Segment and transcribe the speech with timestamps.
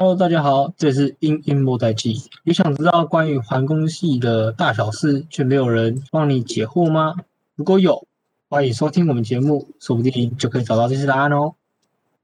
[0.00, 2.22] Hello，大家好，这是英英莫代记。
[2.44, 7.16] 你想知道关于环工系的大小事，却没有人帮你解惑吗？
[7.56, 8.06] 如果有，
[8.48, 11.54] 欢迎收听我们节目，说不定就可以找到这些答案哦。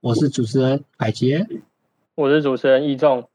[0.00, 1.48] 我是主持人海杰，
[2.14, 3.28] 我是主持人易仲。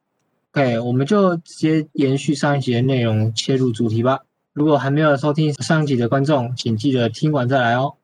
[0.54, 4.22] OK，我们就直接延续上一集的内容，切入主题吧。
[4.54, 7.96] 如果还没有收听上一集的观众，请记得听完再来哦。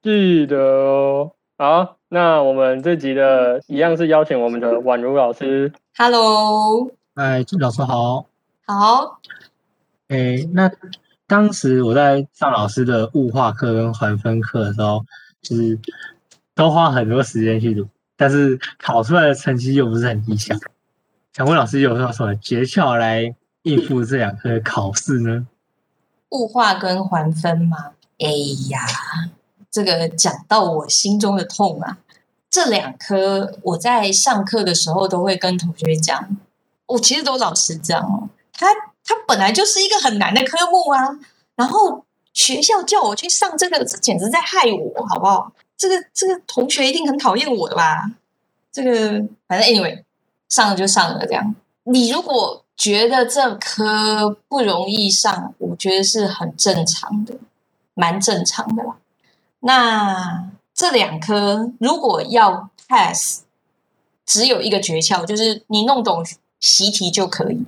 [0.00, 1.32] 记得哦。
[1.62, 5.70] 好，那我们这集的一样是邀请我们的宛如老师。
[5.94, 8.24] Hello，嗨，老师好。
[8.64, 9.20] 好。
[10.08, 10.72] 哎，那
[11.26, 15.04] 当时我在上老师的物化课跟环分课的时候，
[15.42, 15.78] 就是
[16.54, 17.86] 都花很多时间去读，
[18.16, 20.58] 但是考出来的成绩又不是很理想。
[21.34, 25.46] 想问老师有没有什么诀窍来应付这两科考试呢？
[26.30, 27.92] 物化跟环分吗？
[28.18, 28.28] 哎
[28.70, 28.80] 呀。
[29.70, 31.98] 这个讲到我心中的痛啊！
[32.50, 36.36] 这两科我在上课的时候都会跟同学讲，
[36.86, 38.66] 我其实都老实讲哦，它
[39.04, 40.98] 它本来就是一个很难的科目啊。
[41.54, 45.52] 然后学校叫我去上这个，这简直在害我，好不好？
[45.76, 48.10] 这个这个同学一定很讨厌我的吧？
[48.72, 50.02] 这个反正 anyway
[50.48, 51.54] 上了就上了，这样。
[51.84, 57.34] 你如果觉得这科不容易上，我觉得是很正常的，
[57.94, 58.96] 蛮正常的啦。
[59.60, 63.42] 那这两科如果要 pass，
[64.24, 66.24] 只有一个诀窍，就是你弄懂
[66.58, 67.64] 习题就可以，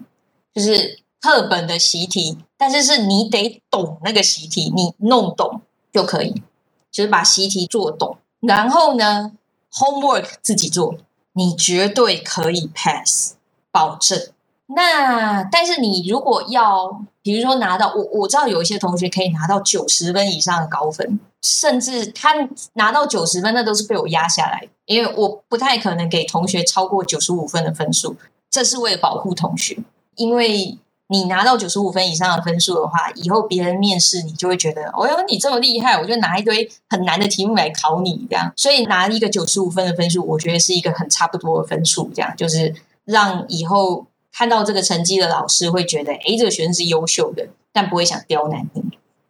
[0.55, 5.61] 就是课本的习题，但是是你得懂那个习题，你弄懂
[5.93, 6.43] 就可以，
[6.91, 9.33] 就是把习题做懂，然后呢
[9.73, 10.97] ，homework 自己做，
[11.33, 13.35] 你绝对可以 pass，
[13.71, 14.29] 保证。
[14.67, 22.31] 那但是你如果要，比如说拿到我我知道有一些同学可以拿到九十分以上的高分，甚至他
[22.73, 28.17] 拿到九十分，那都是被我压下来，因为我不太可能给同学超过九十五分的分数，
[28.51, 29.79] 这是为了保护同学。
[30.17, 30.77] 因为
[31.07, 38.53] 你拿到九十五分以上的分数的话，以后别人面试你就会觉得，哦哟，你这么厉害，我就拿一堆很难的题目来考你这样。
[38.57, 42.75] 所以拿一个九十五分的分数，我觉得是一个很差不多的分数，这样就是
[43.05, 44.07] 让以后。
[44.33, 48.83] 看到这个成绩的老师会觉得，诶，这个学生是优秀的，但不会想刁难你。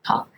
[0.03, 0.29] 好，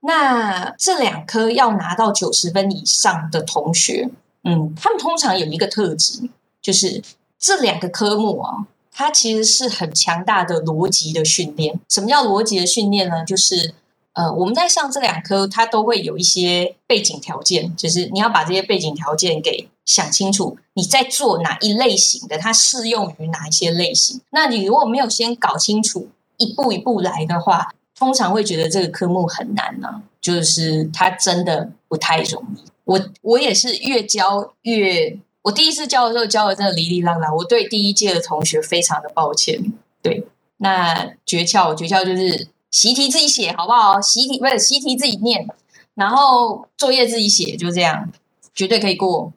[0.00, 4.08] 那这两科要拿到九十分以上的同学，
[4.44, 6.28] 嗯，他们通常有一个特质，
[6.60, 7.02] 就是
[7.38, 11.78] 这两个科目啊，它其实是很强大的逻辑的训练。
[11.88, 13.24] 什么叫逻辑的训练呢？
[13.24, 13.74] 就是
[14.12, 19.68] 呃，我们在上这两科，它都会有一些背景条件，就是你要把这些背景条件给。
[19.84, 24.20] 想清楚你在做哪一类型的，它适用于哪一些类型。
[24.30, 32.62] 那你如果没有先搞清楚，一步一步来的话，通常会觉得这个科目很难呢、就是它真的不太容易。
[32.84, 39.72] 我我也是越教越，我第一次教的时候教的真的哩哩啦啦，我对第一届的同学非常的抱歉。
[40.00, 40.26] 对，
[40.56, 44.00] 那诀窍诀窍就是习题自己写好不好？
[44.00, 45.46] 习题不是习题自己念，
[45.94, 48.10] 然后作业自己写，就这样，
[48.54, 49.32] 绝对可以过。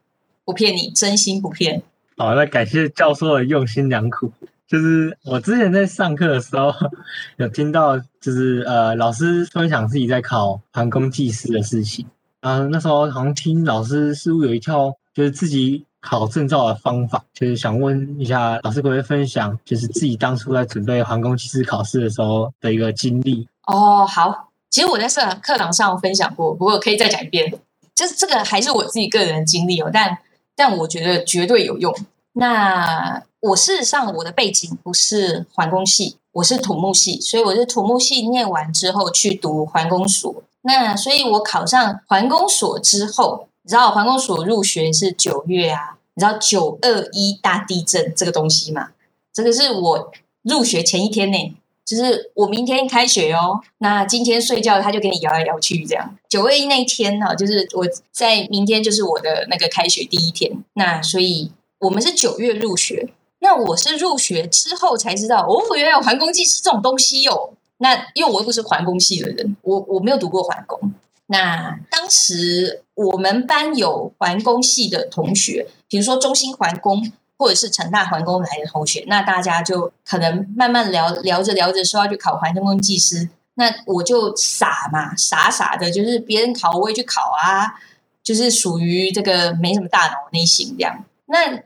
[0.46, 1.82] 不骗你，真心不骗。
[2.16, 4.32] 好，那感谢教授的用心良苦。
[4.68, 6.74] 就是我之前在上课的时候，
[7.38, 12.06] 有听到，就是呃，老师分享自己在考航空技师的事情。
[12.40, 17.24] 啊，那时候好像听老师似乎有一套，就是自己考证照的方法。
[17.34, 23.48] 就是想问一下老师，可不可以分享，就是自己当初在准备航空技师考试的时候的一个经历？
[23.68, 27.54] 哦，好，其实我在课课堂上分享过，不过可以再讲一遍。
[27.94, 30.18] 就是这个还是我自己个人的经历哦，但。
[30.56, 31.94] 但我觉得绝对有用。
[32.34, 40.44] 那我事实上我的背景不是环工系，我是土木系，所以我是土木系念完之后去读环工所。
[40.62, 45.98] 那所以我考上环工所之后，你知道环工所入学是九月啊？
[46.16, 48.90] 你知道九二一大地震这个东西吗？
[49.34, 50.12] 这个是我
[50.42, 51.56] 入学前一天呢。
[51.86, 56.18] 就是我明天开学哦，那今天睡觉他就给你摇来摇去这样。
[56.28, 63.08] 九月一那一天呢，就是我在明天就是我的那个开学第一天，那所以我们是九月入学，
[63.40, 67.52] 那我是入学之后才知道哦，原来有环工技师这种东西哦。
[67.78, 70.92] 那因为我又不是环工系的人，我我没有读过环工。
[71.28, 77.12] 那当时我们班有环工系的同学，比如说中心环工。
[77.38, 87.76] 或者是成大环工来的同学，那大家就可能慢慢聊聊着聊着说要去考环工技师，那我就傻嘛，傻傻的，就是别人考我也去考啊，
[88.24, 91.04] 就是属于这个没什么大脑类型这样。
[91.26, 91.58] 那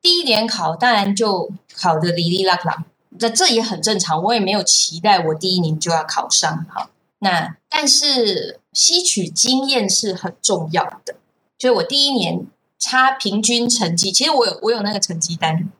[0.00, 2.84] 第一年考当然就考的哩哩啦啦，
[3.18, 6.88] 那这也很正常，我也没有期待我第一年就要考上哈。
[7.18, 11.16] 那但是吸取经验是很重要的，
[11.58, 12.46] 所以我第一年。
[12.80, 15.70] 差平均成绩，其实我有我有那个成绩单，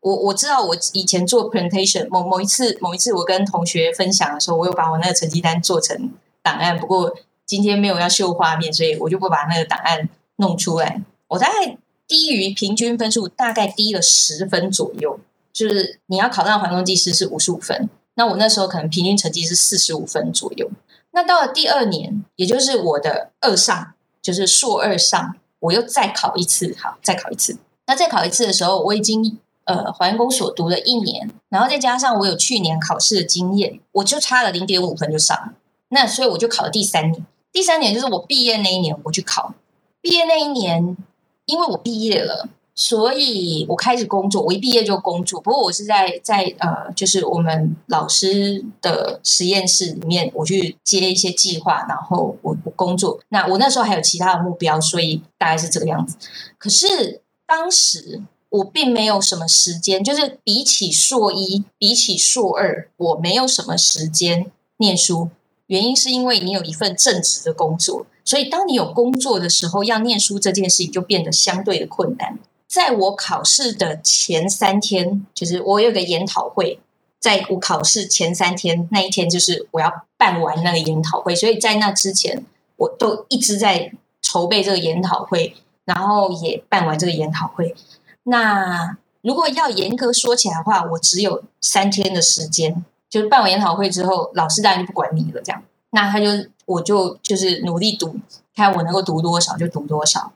[0.00, 6.12] 我我知道我以前做 presentation，某某一次某一次我跟同学分享的时候，我有把我那个成绩单做成
[6.42, 6.78] 档案。
[6.78, 7.16] 不过
[7.46, 11.02] 今天没有要秀画面，所以我就不把那个档案弄出来。
[11.28, 15.18] 我大概低于平均分数，大概低了十分左右。
[15.52, 20.70] 就是你要考上环工技师是五十五分，那我那时候可能平均成绩是四十五分左右。
[21.10, 27.56] 那到了第二年，也就是我的二上，就是硕二上，我又再考一次，好，再考一次。
[27.86, 29.38] 那再考一次的时候，我已经。
[29.64, 35.52] 呃，环工所读了一年，然后再加上我有去年考试的经验，我就差了零点五分就上了。
[35.90, 39.54] 那所以我就考了第三年，第三年就是我毕业那一年，我去考。
[40.00, 40.96] 毕业那一年，
[41.44, 42.48] 因为我毕业了，
[42.80, 44.40] 所以我开始工作。
[44.40, 53.20] 我一毕业就工作，不过我是在在呃，就是我们老师的实验室里面，我去接一些计划，然后我我工作。
[53.28, 56.16] 那我那时候还有其他的目标，所以大概是这个样子。
[56.56, 58.22] 可是当时。
[58.50, 65.30] 我并没有什么时间，就是比起硕一，比起硕二，我没有什么时间念书。
[65.68, 72.40] 原因是因为你有一份正职的工作，所以当你有工作的时候，要念书这件事情就变得相对的困难。
[72.70, 76.78] 在我考试的前三天，就是我有个研讨会，
[77.18, 82.44] 在我考试前三天那一天，就是我要办完那个研讨会，所以在那之前，
[82.76, 83.90] 我都一直在
[84.22, 87.74] 筹备这个研讨会，然后也办完这个研讨会。
[88.22, 95.42] 那如果要严格说起来的话，我只有三天的时间，就是办完研讨会之后，老师当然就不管你了。
[95.42, 96.26] 这样，那他就
[96.66, 98.14] 我就就是努力读，
[98.54, 100.32] 看我能够读多少就读多少。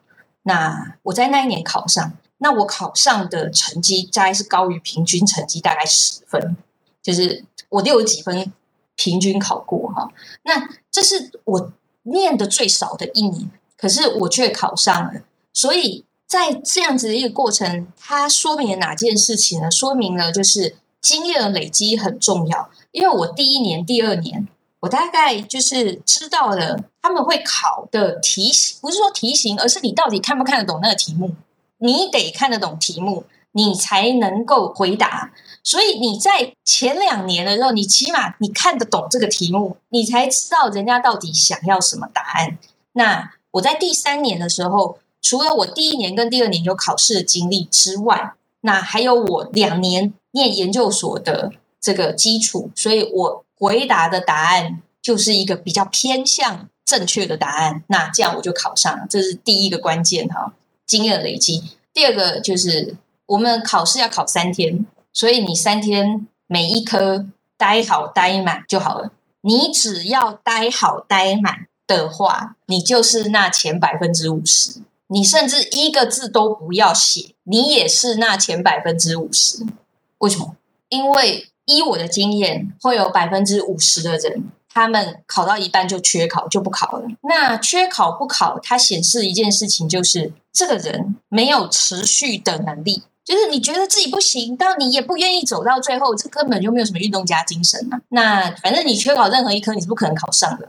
[0.46, 6.56] 那我在那一年考上，那我考上的成绩大概是高于平均成绩大概十分，
[7.02, 8.52] 就是我六十几分
[8.96, 10.10] 平均考过哈。
[10.42, 11.72] 那这是我
[12.02, 15.20] 念的最少的一年，可是我却考上了，
[15.52, 16.04] 所以。
[16.26, 19.70] 在这样子的一个过程，它说明了哪件事情呢？
[19.70, 22.70] 说明了就是经验的累积很重要。
[22.90, 24.48] 因为我第一年、第二年，
[24.80, 31.37] 我大概就是知道了他们会考的题型，不是说题型，而是你到底看不看得懂那个题目。
[31.79, 35.32] 你得看得懂题目，你才能够回答。
[35.62, 42.59] 所以你在前两年的时候，你起码你看得懂这个题目，你才知道人家到底想要什么答案。
[42.93, 44.99] 那我在第三年的时候。
[45.26, 51.50] 除了我第一年跟第二年有考试的经历之外，那还有我两年念研究所的
[51.81, 57.82] 这个基础，所以我回答的答案就是一个比较偏向正确的答案。
[57.87, 60.53] 那这样我就考上了，这是第一个关键哈，
[60.86, 61.62] 经验累积。
[61.92, 62.96] 第二个就是
[63.26, 67.26] 我们考试要考三天，所以你三天每一科
[67.56, 69.12] 待好待满就好了。
[69.42, 74.81] 你只要待好待满的话，你就是那前百分之五十。
[75.08, 79.64] 你甚至一个字都不要写，你也是那前百分之五十。
[80.19, 80.56] 为什么？
[80.88, 84.44] 因为依我的经验，会有百分之五十的人，
[84.75, 87.06] 他们考到一半就缺考，就不考了。
[87.23, 93.05] 那缺考不考，它显示一件事情，就是这个人没有持续的能力。
[93.25, 98.00] 就是你觉得自己不行，但你也不愿意走到最后，这根本就没有什么运动家精神啊。
[98.09, 100.69] 那反正你缺考任何一科，你是不可能考上的。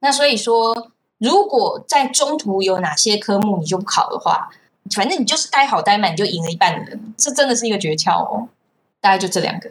[0.00, 0.90] 那所以说。
[1.18, 4.50] 如果在中途有哪些科目你就不考的话，
[4.94, 7.14] 反正你就是待好待满，你就赢了一半的人。
[7.16, 8.46] 这真的是一个诀窍哦。
[9.00, 9.70] 大概就这两个。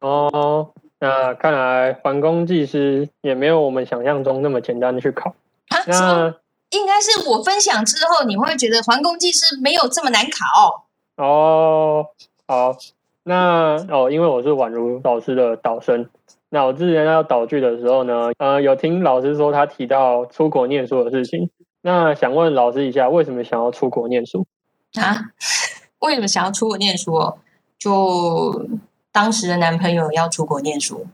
[0.00, 5.34] 哦，那看来环工技师也没有我们想象中那么简单的去考。
[5.68, 5.78] 啊？
[5.86, 6.34] 那
[6.70, 10.86] 应该是我分享之后，你会觉得环工技师没有这么难考。
[11.16, 12.06] 哦，
[12.46, 12.76] 好，
[13.22, 16.08] 那哦，因为我是宛如老师的导生。
[16.50, 21.50] 那我之前要导剧的时候呢，呃，有听老师说他提到出国念书的事情。
[21.82, 24.46] 那想问老师一下，为什么想要出国念书
[24.94, 25.30] 啊？
[26.00, 27.34] 为什么想要出国念书？
[27.78, 28.66] 就
[29.12, 31.06] 当时的男朋友要出国念书，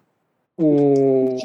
[0.57, 1.39] 嗯，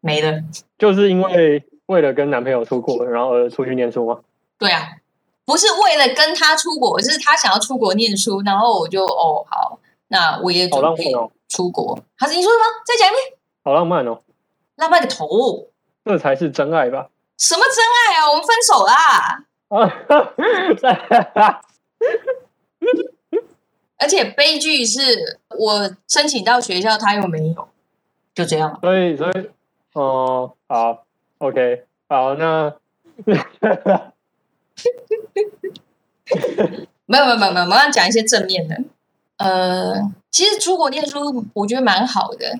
[0.00, 0.42] 没了。
[0.78, 4.20] 就是因为为了跟男朋友出国，然后而出去念书吗？
[4.58, 4.96] 对啊，
[5.44, 11.12] 不是为了跟他出国，是他想要出国念书，然后我就哦好，那我也准备。
[11.48, 12.64] 出国，还是你说什么？
[12.84, 13.38] 再讲一遍。
[13.62, 14.20] 好浪漫哦，
[14.74, 15.68] 浪漫个头，
[16.04, 17.08] 这才是真爱吧？
[17.38, 18.28] 什么真爱啊？
[18.28, 19.44] 我们分手啦！
[23.98, 27.68] 而且悲剧是我申请到学校，他又没有，
[28.34, 28.78] 就这样。
[28.82, 29.50] 所以，所以，
[29.94, 31.04] 哦、呃，好
[31.38, 32.74] ，OK，好，那
[37.06, 38.76] 没有，没有，没有，没有，我要讲一些正面的。
[39.38, 39.94] 呃，
[40.30, 42.58] 其实出国念书我觉得蛮好的。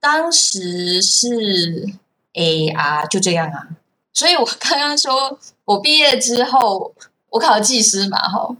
[0.00, 1.88] 当时是
[2.32, 3.68] A R 就这样啊，
[4.12, 6.92] 所以我刚刚说我毕业之后
[7.30, 8.56] 我考了技师嘛，哈，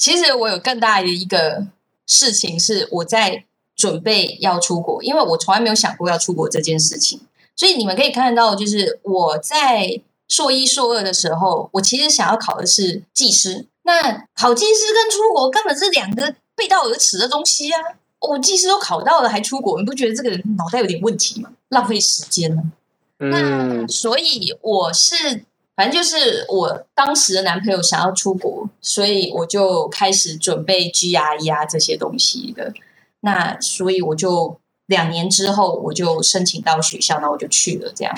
[0.00, 1.66] 其实我有更大的一个
[2.06, 3.44] 事情是我在
[3.76, 7.20] 准备要出国，因为我从来没有想过要出国这件事情。
[7.54, 13.66] 所以你们可以看到，就是我在硕一、硕二的时候，我其实想要考的是技师。
[13.82, 17.78] 那考技师跟出国根本是两个背道而驰的东西啊！
[18.20, 21.52] 我技师都考到了，还出国，你不觉得这个人脑袋有点问题吗？
[21.68, 22.62] 浪费时间呢。
[23.18, 25.44] 嗯，那所以我是，
[25.80, 32.70] 反正就是我当时的男朋友想要出国，所以我就开始准备 GRE 啊这些东西的。
[33.20, 38.14] 那所以我就两年之后我就申请到学校，那我就去了这样。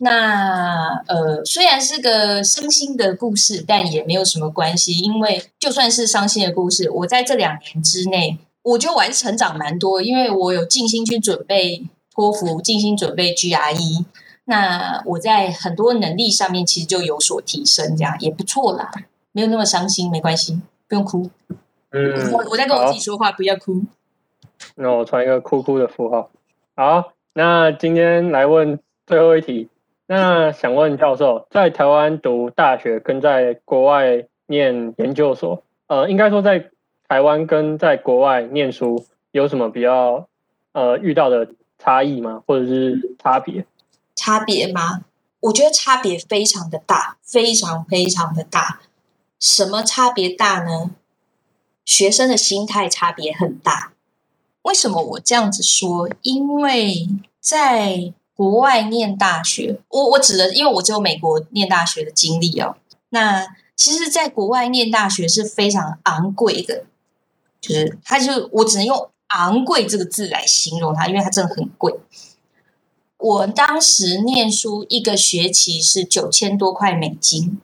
[0.00, 14.04] 那呃，虽然是个伤心的故事，但也没有什么关系，因为就算是伤心的故事，我在这两年之内，我觉得我还是成长蛮多，因为我有尽心去准备托福，尽心准备 GRE，
[14.48, 18.90] 那我在很多能力上面其实就有所提升，这样也不错啦，
[19.32, 21.30] 没有那么伤心，没关系，不用哭。
[21.90, 23.82] 嗯，我我在跟我自己说话，不要哭。
[24.74, 26.30] 那我传一个哭哭的符号。
[26.74, 28.78] 好，那今天来问。
[29.06, 29.70] 最后一题，
[30.06, 36.68] 那想问教授，在台湾读大学跟在国外念研究所，呃，应该说在
[37.08, 40.28] 台湾跟在国外念书有什么比较
[40.72, 42.42] 呃遇到的差异吗？
[42.46, 43.64] 或者是差别？
[44.28, 45.06] 差别吗？
[45.40, 48.78] 我觉得差别非常的大，非常非常的大。
[49.40, 50.90] 什么差别大呢？
[51.86, 53.94] 学生的心态差别很大。
[54.60, 56.10] 为什么我这样子说？
[56.20, 57.08] 因为
[57.40, 62.76] 在国外念大学，我我指的，因为我只有美国念大学的经历哦。
[63.08, 66.84] 那其实，在国外念大学是非常昂贵的，
[67.62, 71.98] 就是它就我只能用“昂贵”这个字来形容它，因为它真的很贵。
[73.18, 77.60] 我当时念书一个学期是九千多块美金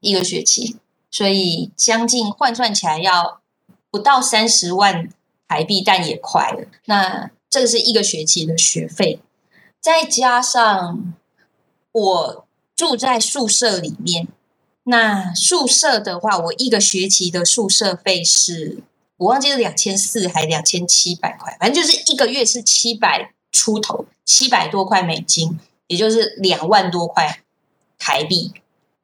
[0.00, 0.76] 一个学期，
[1.10, 3.40] 所以将近换算起来要
[3.90, 5.10] 不到三十万
[5.46, 6.66] 台币，但也快了。
[6.86, 9.20] 那这个是一个学期的学费。
[9.80, 11.14] 再加上
[11.92, 14.28] 我住在宿舍里面，
[14.84, 18.78] 那宿舍的话，我一个学期的宿舍费是
[19.18, 27.42] 我忘记是两千四还两千七百块，反正就是一个月是七百出头，七百多块美金，也就是两万多块
[27.98, 28.52] 台币，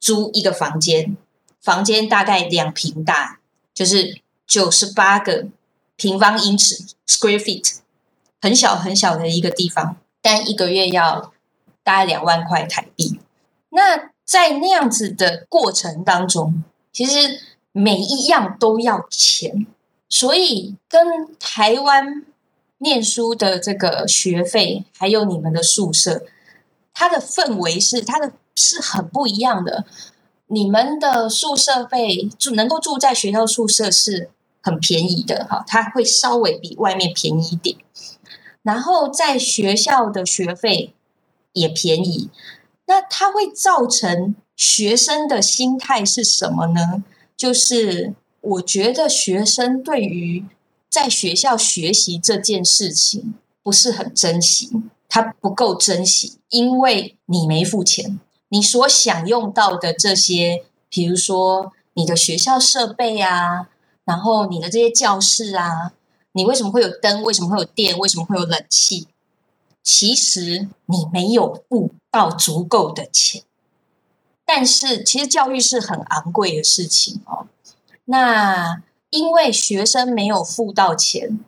[0.00, 1.16] 租一个房间，
[1.60, 3.40] 房间大概两坪大，
[3.72, 5.46] 就是九十八个
[5.96, 7.78] 平方英尺 （square feet），
[8.40, 9.96] 很小很小的一个地方。
[10.20, 11.32] 但一个月要
[11.82, 13.20] 大概两万块台币，
[13.68, 19.66] 那在那样子的过程当中，其实每一样都要钱，
[20.08, 22.24] 所以跟台湾
[22.78, 26.24] 念书的这个学费，还有你们的宿舍，
[26.92, 29.84] 它的氛围是它的是很不一样的。
[30.46, 34.30] 你们的宿舍费住能够住在学校宿舍是
[34.62, 37.76] 很便宜的哈，它会稍微比外面便宜一点。
[38.62, 40.94] 然后在学校的学费
[41.52, 42.30] 也便宜，
[42.86, 47.02] 那它会造成学生的心态是什么呢？
[47.36, 50.44] 就是我觉得学生对于
[50.94, 53.34] 在学校学习这件事情
[53.64, 54.70] 不是很珍惜，
[55.08, 58.20] 他不够珍惜，因为你没付钱，
[58.50, 63.68] 你所享用到的这些，比如说你的学校设备啊，
[64.04, 65.90] 然后你的这些教室啊。
[66.36, 67.22] 你为什么会有灯？
[67.22, 67.96] 为什么会有电？
[67.98, 69.08] 为什么会有冷气？
[69.82, 73.42] 其实你没有付到足够的钱。
[74.44, 77.46] 但是，其实教育是很昂贵的事情哦。
[78.06, 78.82] 那
[79.14, 81.38] 因为学生没有付到钱，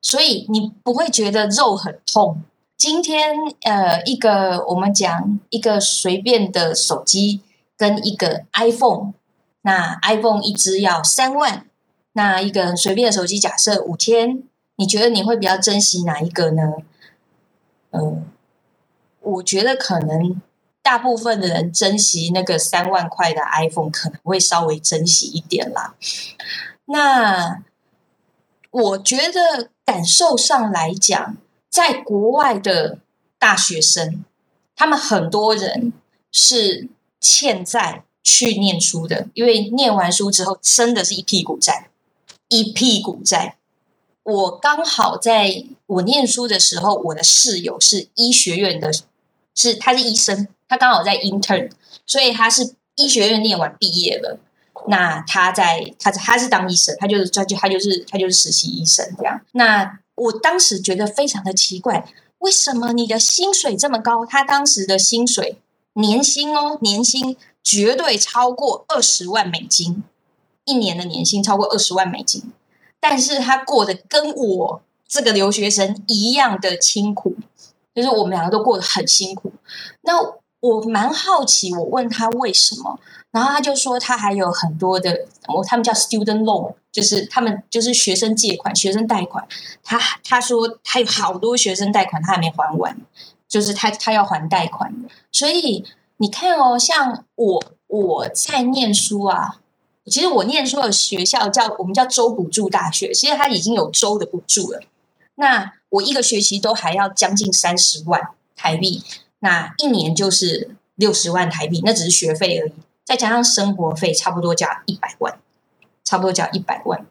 [0.00, 2.40] 所以你不会觉得肉很痛。
[2.78, 7.42] 今天，呃，一个我们讲一个随便的手机
[7.76, 9.12] 跟一个 iPhone，
[9.60, 11.66] 那 iPhone 一只要三万。
[12.14, 14.42] 那一个随便的手机，假设五千，
[14.76, 16.62] 你觉得你会比较珍惜哪一个呢？
[17.90, 18.24] 嗯，
[19.20, 20.40] 我觉得可能
[20.82, 25.94] 大部分的人珍惜那个三万块的 iPhone，可能会稍微珍惜一点啦。
[26.92, 27.62] 那
[28.70, 31.36] 我觉得感受上来讲，
[31.68, 32.98] 在国外的
[33.38, 34.24] 大学生，
[34.74, 35.92] 他们很多人
[36.32, 36.88] 是
[37.20, 41.88] 欠债去念书的，因为念完书之后，真的是一屁股债。
[42.48, 43.56] 一屁股债。
[44.24, 48.92] 我刚好在我念书的时候，我的室友是医学院的，
[49.54, 51.70] 是他是医生，他刚好在 intern，
[52.04, 54.40] 所以他是医学院念完毕业了。
[54.88, 59.40] 那他在他他是当医生，他就是他就他就是他就是实习医生这样。
[59.52, 64.24] 那我当时觉得非常的奇怪，为什么你的薪水这么高？
[64.26, 65.58] 他当时的薪水
[65.94, 70.02] 年薪哦，年薪绝对超过二十万美金。
[70.66, 72.52] 一年的年薪超过二十万美金，
[73.00, 77.34] 但是他过得跟我这个留学生一样的清苦，
[77.92, 79.50] 就是我们两个都过得很辛苦。
[80.02, 80.12] 那
[80.60, 89.46] 我蛮好奇，我问他为什么，然后他就说他还有很多的，我他们叫 student loan，就是他们就是学生借款、学生贷款。
[89.82, 92.96] 他他说他有好多学生贷款他还没还完，
[93.48, 94.92] 就是他他要还贷款。
[95.32, 95.84] 所以
[96.16, 99.56] 你看哦，像我我在念书啊。
[100.06, 104.80] 其实我念书的学校叫我们叫州补助大学，其实它已经有州的补助了。
[105.36, 108.20] 那我一个学期都还要将近三十万
[108.56, 109.04] 台币，
[109.38, 112.72] 那一年就是六十万台币，那只是学费而已，
[113.10, 115.36] 再加上生活费，差不多交一百万，
[116.04, 117.04] 差不多交一百万。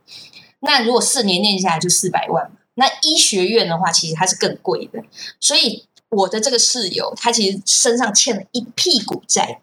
[0.61, 2.49] 那如果四年念下来就四百万。
[2.75, 5.03] 那医学院的话，其实它是更贵的。
[5.41, 9.59] 所以我的这个室友，他其实身上欠了一屁股债。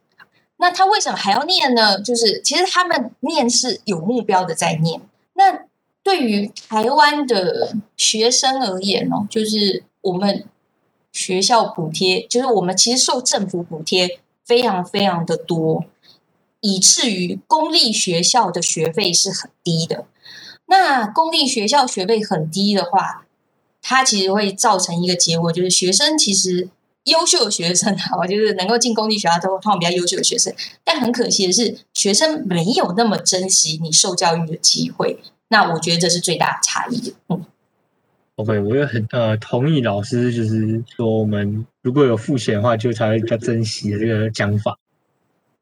[0.59, 1.99] 那他为什么还要念呢？
[1.99, 5.01] 就是其实他们念是有目标的在念。
[5.33, 5.65] 那
[6.03, 10.45] 对于台湾的学生而言哦，就是我们
[11.11, 15.87] 学校补贴，就是我们其实受政府补贴非常非常的多，
[16.61, 20.07] 以至于公立学校的学费是很低的。
[20.67, 23.27] 那公立学校学费很低的话，
[23.83, 26.69] 它其实会造成一个结果，就是学生其实。
[27.07, 35.21] 优秀的学生， 好，就是能够进公立学校都通常比较优秀的学生，但很可惜的是，学生没有那么珍惜你受教育的机会。
[35.47, 37.15] 那我觉得这是最大的差异。
[37.29, 37.47] 嗯
[38.35, 44.77] ，OK，我也很呃同意老师就是说，我们如果有付钱的话，就才会比较珍惜的这个讲法。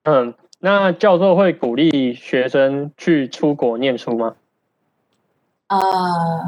[0.05, 0.33] 嗯，
[0.65, 4.35] 那教授会鼓励学生去出国念书吗？
[5.67, 5.79] 呃，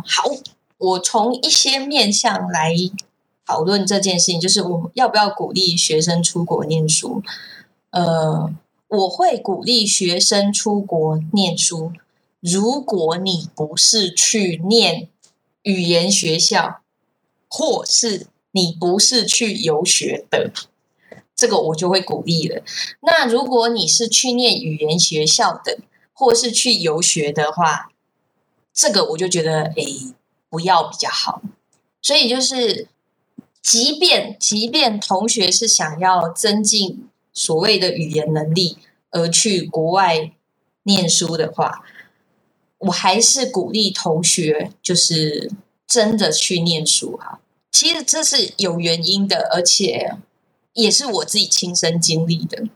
[0.06, 0.30] 好，
[0.78, 2.74] 我从一些面向来。
[3.44, 7.22] 讨论这件事情，就是我要不要鼓励学生出国念书？
[7.90, 8.50] 呃，
[8.88, 11.92] 我会鼓励学生出国念书。
[12.40, 15.08] 如果你不是去念
[15.62, 16.80] 语言学校，
[17.48, 20.50] 或是你不是去游学的，
[21.36, 22.62] 这个我就会鼓励了。
[23.02, 25.78] 那如果你是去念语言学校的，
[26.12, 27.90] 或是去游学的话，
[28.74, 29.84] 这个我就觉得，哎，
[30.48, 31.42] 不要比较好。
[32.02, 32.88] 所以就是。
[33.68, 38.78] 即便即便同学是想要增进所谓的语言能力
[39.10, 40.30] 而去国外
[40.84, 41.82] 念书的话，
[42.78, 45.50] 我还是鼓励同学就是
[45.84, 47.40] 真的去念书哈。
[47.72, 50.14] 其实这是有原因的，而且
[50.76, 52.68] 也是我自己亲身经历的。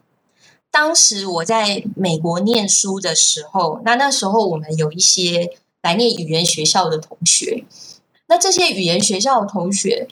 [0.70, 7.64] 当时我在美国念书的时候，那那时候我们有一些来念语言学校的同学，
[8.26, 10.08] 那这些语言学校的同学。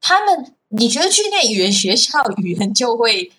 [0.00, 3.30] 他们，你觉得去念语言学校，语言就会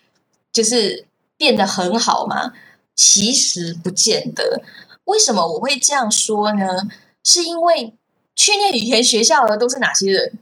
[0.53, 2.53] 就是变得很好吗？
[2.95, 4.61] 其实不见得。
[5.05, 6.87] 为什么我会这样说呢？
[7.23, 7.93] 是因为
[8.35, 10.37] 去念语言学校的都是哪些人？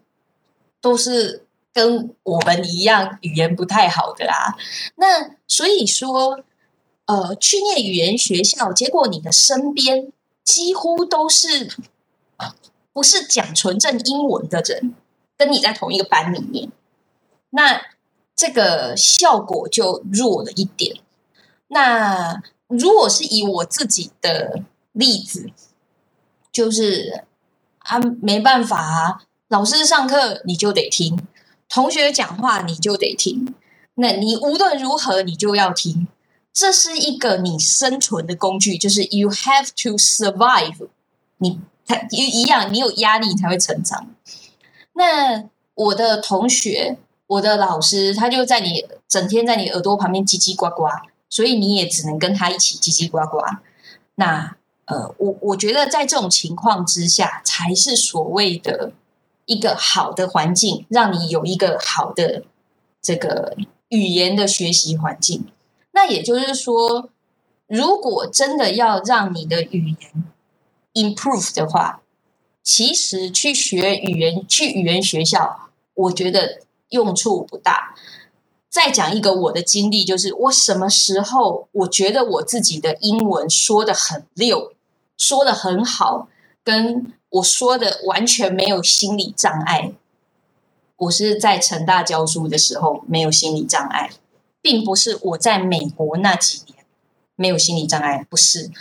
[0.81, 4.55] 都是跟我们一样语言不太好的啦。
[4.95, 6.43] 那所以说，
[7.05, 10.11] 呃，去念语言学校，结果你的身边
[10.43, 11.75] 几乎都是
[12.91, 14.95] 不是讲纯正英文的人。
[15.37, 16.69] 跟你在同一个班里面，
[17.51, 17.81] 那
[18.35, 20.97] 这个效果就弱了一点。
[21.69, 25.49] 那如果是以我自己的例子，
[26.51, 27.23] 就是
[27.77, 31.17] 啊，没办法啊，老师上课你就得听，
[31.69, 33.53] 同学讲话你就得听，
[33.95, 36.07] 那你无论如何你就要听，
[36.51, 40.89] 这是一个你生存的工具，就是 you have to survive
[41.37, 41.49] 你。
[41.49, 44.07] 你他一一样，你有压力你才会成长。
[44.93, 50.87] 那我的同学，我的老师，他就在你整天在你耳朵旁边叽叽呱呱，
[51.29, 53.43] 所以你也只能跟他一起叽叽呱呱。
[54.15, 54.55] 那
[54.85, 58.91] 呃，我我觉得在这种情况之下，才是所谓的
[59.49, 62.43] 一个好的环境，让你有一个好的
[63.01, 63.57] 这个
[63.87, 65.47] 语言的学习环境。
[65.93, 67.09] 那也就是说，
[67.65, 70.23] 如果真的要让你的语言
[70.93, 72.03] improve 的话，
[72.61, 76.59] 其实去学语言，去语言学校，我觉得
[76.89, 77.95] 用处不大。
[78.69, 84.73] 再讲一个我的经历，就是我什么时候我觉得我自己的英文说得很溜，
[85.17, 86.27] 说得很好，
[86.63, 89.91] 跟我说的完全没有心理障碍。
[90.97, 94.09] 我是在成大教书的时候没有心理障碍，
[94.61, 96.85] 并不是我在美国那几年
[97.35, 98.71] 没有心理障碍，不是，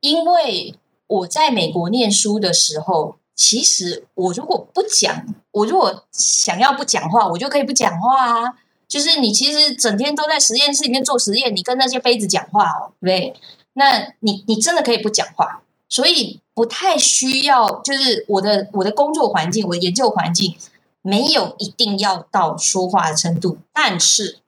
[0.00, 0.74] 因为。
[1.08, 8.54] 我在美国念书的时候，其实我如果不讲，我如果想要不讲话，我就可以不讲话啊。
[8.88, 13.40] 就是你其实整天都在实验室里面做实验，你跟那些杯子讲话哦，对不对？
[13.74, 15.61] 那你你真的可以不讲话。
[15.92, 20.56] 所以不太需要，就是我的我的工作环境，我的研究环境
[21.02, 23.58] 没有一定要到说话的程度。
[23.74, 24.38] 但是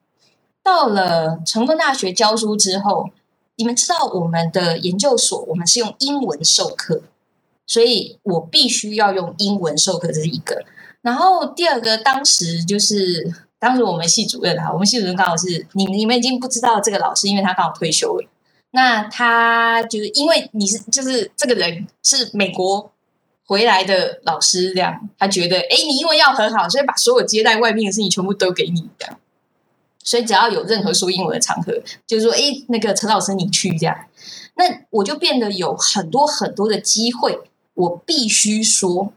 [0.63, 3.11] 到了成功大学教书之后，
[3.57, 7.03] 你们知道我们的研究所，我们是用英文授课，
[7.67, 10.63] 所以我必须要用英文授课，这是一个。
[11.03, 18.27] 然后第二个，当时就是当时我们系主任啊，我们系主任刚好是你你们已经不知道这个老师，因为他刚好退休了。
[18.75, 22.91] 那他就是因为你是就是这个人是美国
[23.45, 29.17] 回来的老师，这样他觉得哎，你英文要很好，所以把所有接待外宾的事情全部都给你这样。
[30.03, 31.71] 所以只要有任何说英文的场合，
[32.05, 33.97] 就是说，哎，那个陈老师你去这样，
[34.55, 37.39] 那我就变得有很多很多的机会，
[37.75, 39.13] 我必须说，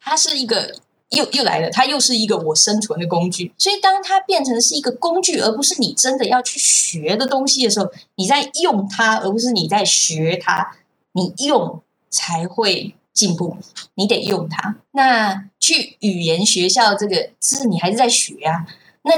[0.00, 0.74] 他是一个
[1.10, 3.52] 又又来了，它又是一个我生存的工具。
[3.58, 10.76] 所以当它变成是一个工具，而不是你真的要去学的东西的时候，你在用它，而不是你在学它，
[11.12, 13.56] 你用才会进步，
[13.94, 14.76] 你得用它。
[14.92, 18.66] 那去语言学校这个，是你还是在学啊？
[19.02, 19.12] 那。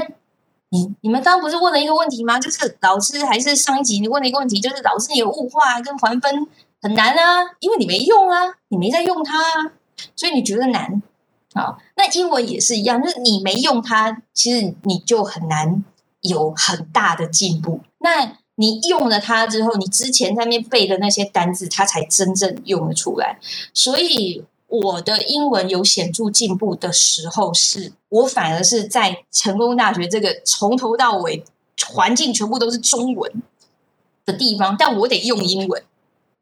[0.74, 2.38] 你你们刚刚不是问了一个问题吗？
[2.40, 6.46] 就是老师还是上一集你问了一个问题，就是老师你有物化跟还分
[6.80, 9.72] 很难啊，因为你没用啊，你没在用它啊，
[10.16, 11.02] 所以你觉得难。
[11.54, 15.84] 好，那英文也是一样，就是你没用它，其实你就很难
[16.20, 17.80] 有很大的进步。
[17.98, 23.38] 那你用了它之后，你之前在那背的那些单字，它才真正用得出来。
[23.72, 24.44] 所以。
[24.72, 31.44] 我的英文有显著进步的时候是，是我反而是在成功大学这个从头到尾
[31.88, 33.30] 环境全部都是中文
[34.24, 35.82] 的地方，但我得用英文。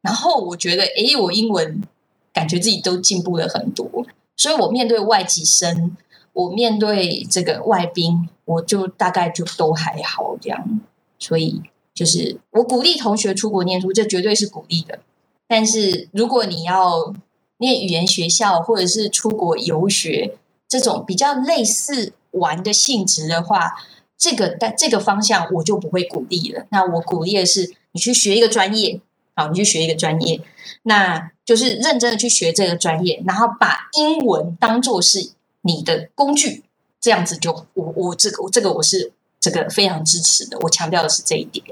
[0.01, 1.83] 然后我觉得，哎，我英文
[2.31, 5.95] 感觉自己都进步了很多，所以我面对外籍生，
[6.33, 10.81] 我面对这个外宾，我就大概就都还好这样。
[11.19, 11.61] 所以
[11.93, 14.99] 就是我鼓励同学出国念书，这绝对是鼓励的。
[15.47, 17.13] 但是如果你要
[17.57, 20.35] 念语言学校或者是出国游学
[20.67, 23.73] 这种比较类似玩的性质的话，
[24.17, 26.65] 这个但这个方向我就不会鼓励了。
[26.69, 29.01] 那我鼓励的是你去学一个专业，
[29.35, 30.39] 好，你去学一个专业，
[30.83, 35.31] 那就是认真的去学这个专业，然后把英文当做是
[35.63, 36.63] 你的工具，
[37.01, 40.57] 这样子就我我这个我这个我是这个非常支持的。
[40.59, 41.65] 我强调的是这一点。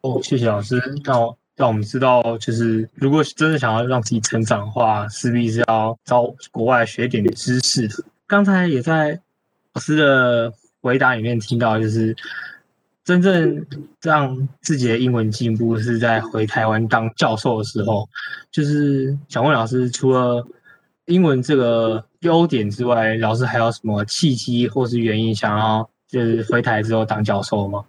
[0.00, 0.80] 哦，谢谢老师。
[1.04, 1.36] 让我。
[1.56, 7.94] 让我们知道，就是如果真的想要让自己成长的话，势必是要到国外学点知识的。
[8.26, 9.20] 刚才也在
[9.72, 12.16] 老师的回答里面听到，就是
[13.04, 13.66] 真正
[14.00, 18.08] 让自己的英文进步是在回台湾当教授的时候。
[18.50, 20.46] 就是想问老师，除了
[21.06, 27.84] 英文这个优点之外，老师还有什么契机或是原因想要就是回台之后当教授吗？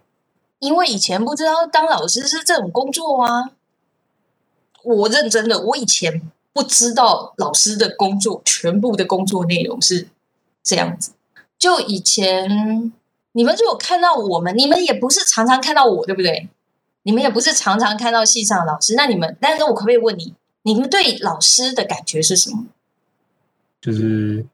[0.58, 3.50] 因为以前不知道当老师是这种工作啊。
[4.82, 10.08] 我认真的，我以前不知道老师的工作全部的工作内容是
[10.62, 11.12] 这样子。
[11.58, 12.92] 就以前
[13.36, 16.48] 你们如果看到我们，你们也不是常常看到我，对不对？
[17.02, 18.94] 你们也不是常常看到系上的老师。
[18.96, 22.64] 那你们，但是我可不可以问你，你们对老师的感觉是什么？
[23.78, 24.46] 就是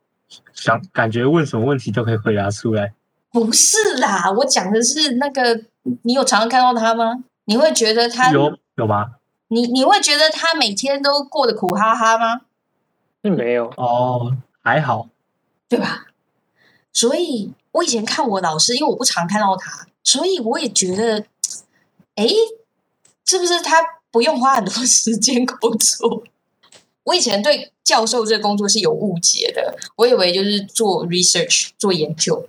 [0.53, 2.93] 想感觉问什么问题都可以回答出来。
[3.31, 5.63] 不是啦，我讲的是那个，
[6.03, 7.23] 你有常常看到他吗？
[7.45, 9.13] 你会觉得他有有吗？
[9.47, 12.41] 你你会觉得他每天都过得苦哈哈吗？
[13.21, 15.09] 并没有哦，还好，
[15.69, 16.09] 对吧？
[16.93, 21.25] 所以我以前看我老师，因为我不常看到他，所以我也觉得，
[22.15, 22.27] 哎，
[23.25, 26.23] 是不是他不用花很多 时间工作？
[27.05, 32.47] 我以前对教授这个工作是有误解的，我以为就是做 research 做研究。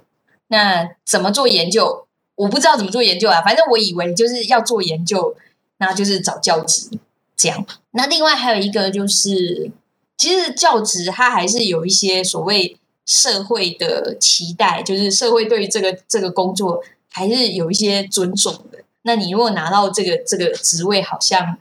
[0.48, 2.06] 那怎么做研究？
[2.36, 5.36] 我不知道怎么做研究啊，反正我以为就是要做研究。
[5.78, 6.88] 那就是找教职
[7.36, 7.66] 这样。
[7.92, 9.70] 那另外还有一个就是，
[10.16, 18.80] 其实教职它还是有一些所谓社会的期待，就是社会对于这个这个工作还是有一些尊重的。
[19.04, 21.58] 那你如果拿到这个这个职位，好像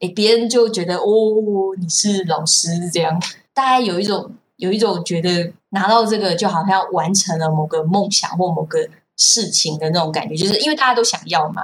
[0.00, 3.20] 诶别人就觉得哦，你是老师这样，
[3.52, 11.62] 大家有一种有一种觉得拿到这个就好像完成了某个梦想或某个事情的那种感觉，就是因为大家都想要嘛。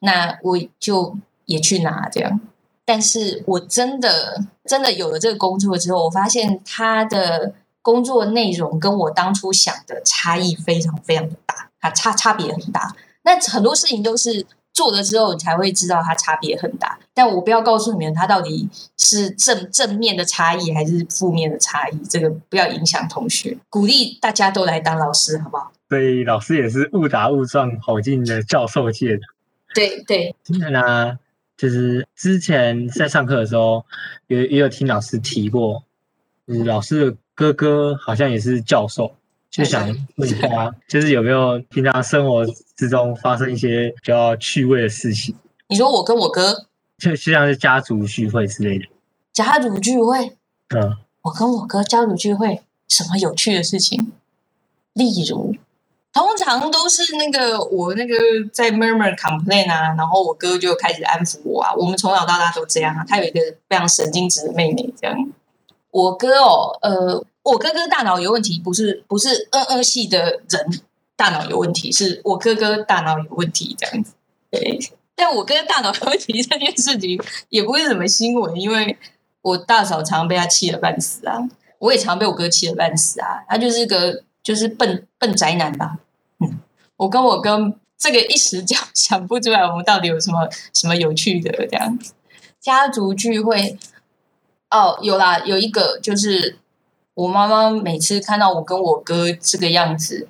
[0.00, 1.16] 那我就。
[1.46, 2.40] 也去拿这样，
[2.84, 7.54] 但是我真的真的有了这个工作之后，我发现他的
[7.86, 12.92] 工作内容跟我当初想的差异非常非常的大，它差差别很大。
[13.22, 16.98] 那很多事情都是做了之后，你才会知道它差别很大。
[17.14, 23.56] 但我不要告诉你们，它到底是正正面的差异还是负面的差异，这个不要影响同学。
[23.70, 25.70] 鼓励大家都来当老师，好不好？
[25.88, 29.22] 所以老师也是误打误撞跑进了教授界的。
[29.72, 30.34] 对对，
[30.72, 31.16] 那。
[31.56, 33.82] 就是之前在上课的时候，
[34.26, 35.82] 也也有听老师提过，
[36.46, 39.14] 就是老师的哥哥好像也是教授，
[39.50, 42.44] 就想问一下， 就是有没有平常生活
[42.76, 45.36] 之中发生一些比较趣味的事情？
[45.68, 46.66] 你说我跟我哥，
[46.98, 48.86] 就就像是家族聚会之类的。
[49.32, 50.36] 家族聚会，
[50.74, 54.10] 嗯，我跟我哥家族聚会，什么有趣的事情？
[54.94, 55.54] 例如。
[56.12, 58.14] 通常都是那个我那个
[58.50, 61.74] 在 murmur complain 啊，然后我哥就开始安抚我啊。
[61.76, 63.04] 我们从小到大都这样啊。
[63.06, 65.14] 他有一个非常神经质的妹妹，这样。
[65.96, 70.82] 我哥哦，呃，我哥哥大脑有问题，不是不是嗯嗯系的人
[71.16, 74.12] 大脑有问题，是我哥哥大脑有问题这样子。
[74.50, 74.78] 对，
[75.14, 78.98] 但我哥大脑有问题这件事情也不是什么新闻，因为
[79.40, 81.38] 我大嫂常被他气得半死啊，
[81.78, 83.42] 我也常被我哥气得半死啊。
[83.48, 85.96] 他就是个就是笨笨宅男吧。
[86.40, 86.60] 嗯，
[86.98, 92.12] 我跟我哥这个一时就想不出来，我们到底有什么什么有趣的这样子。
[92.60, 93.78] 家族聚会
[94.70, 96.58] 哦，有啦，有一个就是
[97.14, 100.28] 我妈妈每次看到我跟我哥这个样子，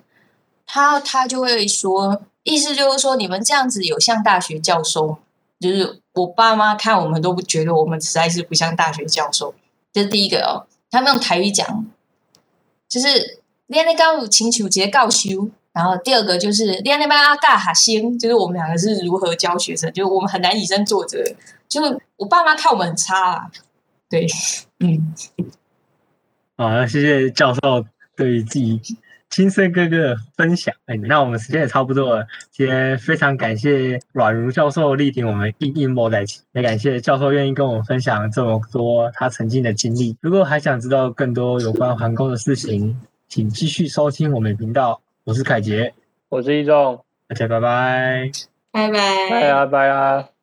[0.66, 5.18] 她她就会说，意思就是说你们这样子有像大学教授，
[5.58, 9.54] 就是我爸妈看我们都不觉得我们实在是不像大学教授。
[9.92, 11.86] 这是第一个哦，他们用台语讲，
[12.88, 15.50] 就是你那刚有请求节告修。
[15.72, 21.22] 然后第二个就是练那班阿嘎哈星，就是我们两个是如何教学生，就是我们很难以身作则，
[21.68, 23.50] 就是我爸妈看我们很差啊。
[24.08, 24.26] 对，
[24.80, 25.14] 嗯，
[26.56, 28.80] 好，那谢谢教授对自己
[29.28, 30.72] 亲生哥哥的分享。
[30.86, 40.16] 哎，那我们时间也差不多了，今天非常感谢阮如教授力挺我们硬硬摸在一起，也感谢教授愿意跟我们分享这么多他曾经的经历。
[40.20, 42.96] 如果还想知道更多有关环工的事情，
[43.28, 45.00] 请继续收听我们频道。
[45.24, 45.92] 我是凯杰，
[46.28, 48.30] 我是一中，大家拜拜，
[48.70, 50.35] 拜拜，拜啊拜啊。